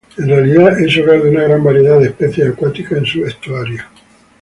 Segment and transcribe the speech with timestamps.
[0.17, 3.85] En realidad, es hogar de una gran variedad de especies acuáticas en sus estuarios.